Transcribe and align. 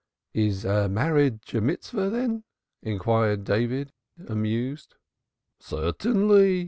"Is 0.33 0.65
marriage 0.65 1.53
a 1.53 1.61
Mitzvah, 1.61 2.09
then?" 2.09 2.43
inquired 2.81 3.43
David, 3.43 3.93
amused. 4.27 4.95
"Certainly. 5.59 6.59